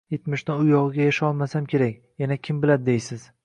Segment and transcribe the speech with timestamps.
[0.17, 3.33] Etmishdan u yog`iga yasholmasam kerak, yana kim biladi deysiz